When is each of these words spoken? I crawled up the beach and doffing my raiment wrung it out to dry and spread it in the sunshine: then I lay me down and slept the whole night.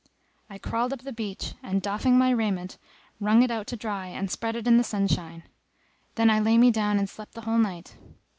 I 0.49 0.57
crawled 0.57 0.93
up 0.93 1.01
the 1.03 1.13
beach 1.13 1.53
and 1.61 1.79
doffing 1.79 2.17
my 2.17 2.31
raiment 2.31 2.79
wrung 3.19 3.43
it 3.43 3.51
out 3.51 3.67
to 3.67 3.75
dry 3.77 4.07
and 4.07 4.31
spread 4.31 4.55
it 4.55 4.65
in 4.65 4.77
the 4.77 4.83
sunshine: 4.83 5.43
then 6.15 6.27
I 6.31 6.39
lay 6.39 6.57
me 6.57 6.71
down 6.71 6.97
and 6.97 7.07
slept 7.07 7.35
the 7.35 7.41
whole 7.41 7.59
night. 7.59 7.95